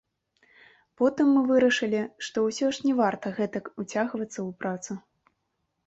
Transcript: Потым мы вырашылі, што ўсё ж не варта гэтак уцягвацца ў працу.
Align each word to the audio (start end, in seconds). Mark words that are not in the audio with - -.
Потым 1.01 1.27
мы 1.33 1.43
вырашылі, 1.51 2.01
што 2.29 2.37
ўсё 2.47 2.73
ж 2.79 2.89
не 2.89 2.93
варта 3.03 3.35
гэтак 3.39 3.73
уцягвацца 3.81 4.35
ў 4.35 4.51
працу. 4.65 4.91